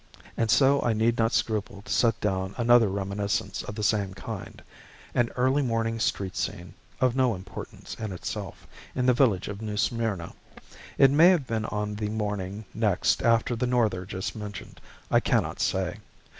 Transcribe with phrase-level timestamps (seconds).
[0.35, 4.63] And so I need not scruple to set down another reminiscence of the same kind,
[5.13, 9.77] an early morning street scene, of no importance in itself, in the village of New
[9.77, 10.33] Smyrna.
[10.97, 14.81] It may have been on the morning next after the "norther" just mentioned.
[15.11, 15.97] I cannot say.